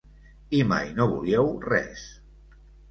I 0.59 0.61
mai 0.71 0.89
no 1.01 1.07
volíeu 1.13 1.55
res. 1.69 2.11